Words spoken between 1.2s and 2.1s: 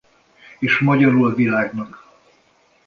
a világnak.